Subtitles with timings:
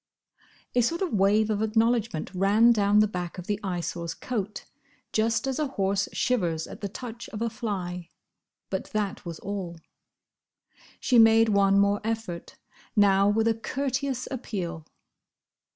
[0.73, 4.65] —"A sort of wave of acknowledgment ran down the back of the Eyesore's coat,
[5.13, 8.09] just as a horse shivers at the touch of a fly;
[8.71, 9.77] but that was all.
[10.99, 12.57] She made one more effort:
[12.95, 14.87] now with a courteous appeal.